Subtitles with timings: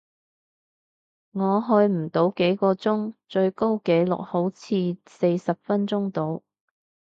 [1.29, 6.41] 我去唔到幾個鐘，最高紀錄好似四十分鐘度